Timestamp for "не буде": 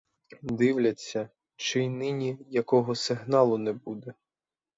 3.57-4.13